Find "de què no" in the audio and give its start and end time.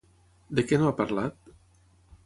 0.59-0.89